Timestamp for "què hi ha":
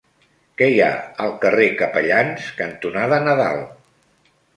0.59-0.93